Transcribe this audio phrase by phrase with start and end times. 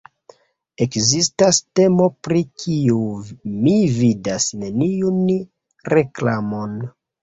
[0.85, 2.99] Ekzistas temo pri kiu
[3.53, 5.25] mi vidas neniun
[5.99, 6.79] reklamon: